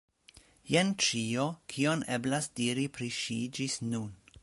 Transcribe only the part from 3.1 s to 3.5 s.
ŝi